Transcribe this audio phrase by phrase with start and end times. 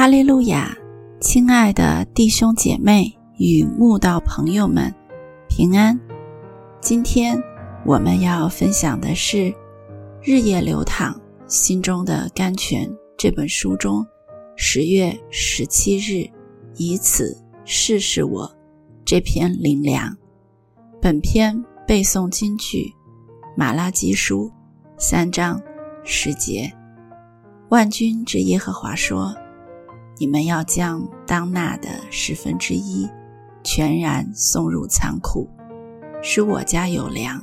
[0.00, 0.74] 哈利路亚，
[1.20, 4.90] 亲爱的弟兄姐妹与慕道朋友们，
[5.46, 6.00] 平安。
[6.80, 7.38] 今天
[7.84, 9.36] 我们要分享的是
[10.22, 14.02] 《日夜流淌心中的甘泉》这本书中
[14.56, 16.26] 十月十七日
[16.76, 17.36] “以此
[17.66, 18.50] 试试我”
[19.04, 20.16] 这篇灵粮。
[20.98, 22.90] 本篇背诵金句：
[23.54, 24.50] 马拉基书
[24.96, 25.60] 三章
[26.04, 26.72] 十节。
[27.68, 29.36] 万军之耶和华说。
[30.20, 33.08] 你们要将当纳的十分之一
[33.64, 35.48] 全然送入仓库，
[36.22, 37.42] 使我家有粮，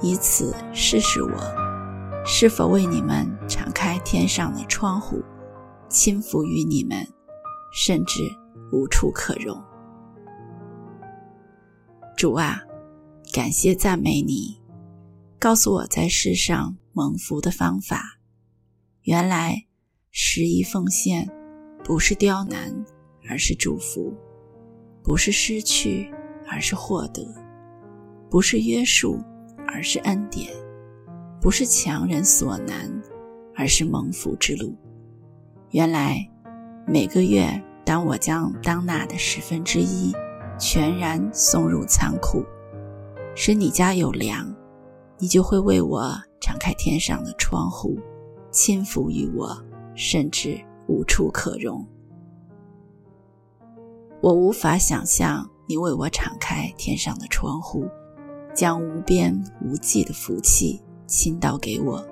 [0.00, 1.36] 以此试试我
[2.24, 5.20] 是否为你们敞开天上的窗户，
[5.88, 7.04] 倾覆于你们，
[7.74, 8.22] 甚至
[8.72, 9.60] 无处可容。
[12.16, 12.62] 主啊，
[13.32, 14.60] 感谢赞美你，
[15.40, 18.20] 告诉我在世上蒙福的方法。
[19.02, 19.66] 原来
[20.12, 21.28] 十一奉献。
[21.86, 22.74] 不是刁难，
[23.30, 24.12] 而是祝福；
[25.04, 26.12] 不是失去，
[26.50, 27.22] 而是获得；
[28.28, 29.20] 不是约束，
[29.68, 30.50] 而是恩典；
[31.40, 32.90] 不是强人所难，
[33.54, 34.74] 而是蒙福之路。
[35.70, 36.28] 原来，
[36.88, 37.48] 每个月，
[37.84, 40.12] 当我将当纳的十分之一
[40.58, 42.44] 全然送入仓库，
[43.36, 44.52] 使你家有粮，
[45.18, 47.96] 你就会为我敞开天上的窗户，
[48.50, 49.56] 轻抚于我，
[49.94, 50.60] 甚至。
[50.86, 51.86] 无处可容，
[54.20, 57.88] 我无法想象你为我敞开天上的窗户，
[58.54, 62.04] 将无边无际的福气倾倒给我，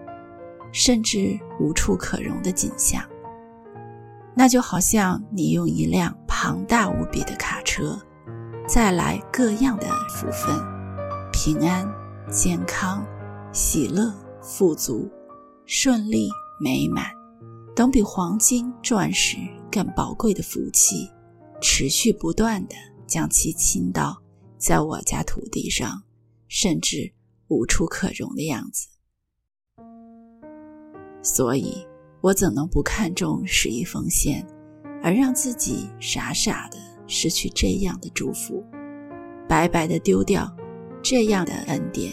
[0.72, 3.02] 甚至无处可容的景象。
[4.34, 7.96] 那就好像你用一辆庞大无比的卡车，
[8.66, 10.60] 载来各样的福分、
[11.32, 11.88] 平安、
[12.28, 13.06] 健康、
[13.52, 15.08] 喜乐、富足、
[15.64, 17.06] 顺利、美满。
[17.74, 19.36] 等比黄金、钻石
[19.70, 21.10] 更宝贵的福气，
[21.60, 22.74] 持续不断的
[23.04, 24.16] 将其倾倒
[24.56, 26.02] 在我家土地上，
[26.46, 27.12] 甚至
[27.48, 28.86] 无处可容的样子。
[31.20, 31.84] 所以，
[32.20, 34.46] 我怎能不看重十一奉献，
[35.02, 38.64] 而让自己傻傻的失去这样的祝福，
[39.48, 40.48] 白白的丢掉
[41.02, 42.12] 这样的恩典？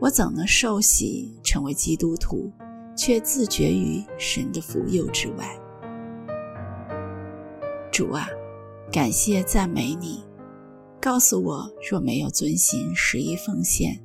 [0.00, 2.52] 我怎能受洗成为基督徒？
[2.96, 5.58] 却自绝于神的福佑之外。
[7.90, 8.26] 主啊，
[8.92, 10.24] 感谢赞美你，
[11.00, 14.00] 告诉我若没有遵行十一奉献，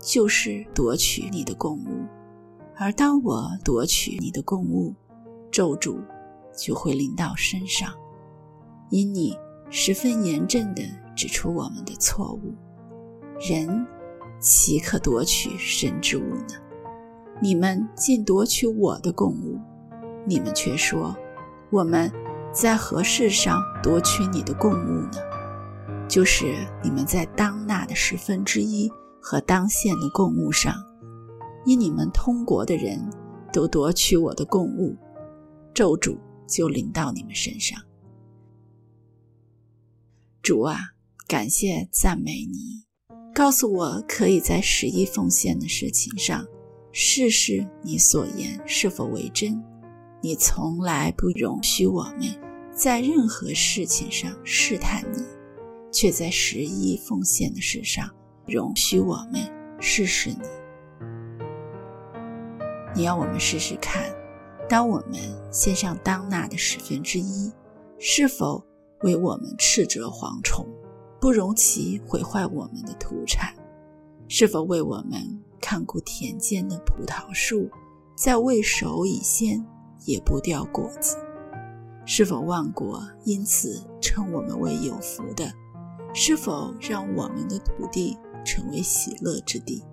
[0.00, 2.06] 就是夺取你的供物；
[2.76, 4.94] 而当我夺取你的供物，
[5.50, 5.98] 咒诅
[6.56, 7.92] 就会临到身上。
[8.90, 9.36] 因你
[9.68, 10.82] 十分严正地
[11.14, 12.54] 指出我们的错误，
[13.38, 13.86] 人
[14.40, 16.54] 岂可夺取神之物呢？
[17.40, 19.58] 你们竟夺取我的贡物，
[20.26, 21.16] 你们却说
[21.70, 22.12] 我们
[22.52, 25.18] 在何事上夺取你的贡物呢？
[26.08, 28.90] 就是你们在当纳的十分之一
[29.20, 30.74] 和当献的贡物上，
[31.64, 32.98] 因你们通国的人
[33.52, 34.96] 都夺取我的贡物，
[35.72, 36.18] 咒诅
[36.48, 37.80] 就临到你们身上。
[40.42, 40.78] 主啊，
[41.28, 42.84] 感谢赞美你，
[43.32, 46.44] 告诉我可以在十一奉献的事情上。
[46.90, 49.62] 试试你所言是否为真？
[50.20, 52.22] 你从来不容许我们
[52.72, 55.22] 在任何事情上试探你，
[55.92, 58.10] 却在十一奉献的事上
[58.46, 59.48] 容许我们
[59.80, 60.42] 试试你。
[62.96, 64.12] 你要我们试试看，
[64.68, 65.20] 当我们
[65.52, 67.52] 献上当纳的十分之一，
[67.98, 68.64] 是否
[69.02, 70.66] 为我们斥责蝗虫，
[71.20, 73.54] 不容其毁坏我们的土产？
[74.26, 75.40] 是否为我们？
[75.60, 77.70] 看顾田间的葡萄树，
[78.14, 79.64] 在未熟以先
[80.04, 81.16] 也不掉果子。
[82.04, 85.52] 是否万国因此称我们为有福的？
[86.14, 89.84] 是否让我们的土地成为喜乐之地？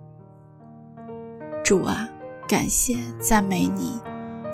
[1.62, 2.08] 主啊，
[2.48, 4.00] 感谢赞美你，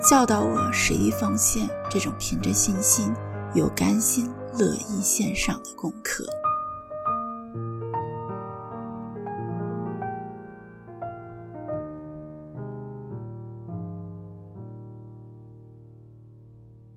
[0.07, 3.13] 教导我十一奉献这种凭着信心
[3.53, 4.29] 又甘心
[4.59, 6.25] 乐意献上的功课。